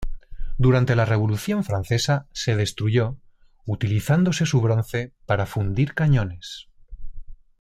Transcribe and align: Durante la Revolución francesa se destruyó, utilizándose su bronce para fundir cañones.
Durante 0.57 0.95
la 0.95 1.05
Revolución 1.05 1.63
francesa 1.63 2.25
se 2.33 2.55
destruyó, 2.55 3.19
utilizándose 3.67 4.47
su 4.47 4.59
bronce 4.59 5.13
para 5.27 5.45
fundir 5.45 5.93
cañones. 5.93 6.69